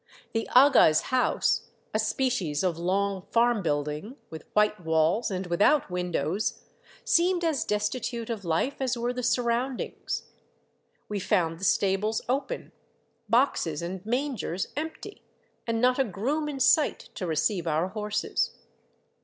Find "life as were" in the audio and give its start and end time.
8.43-9.13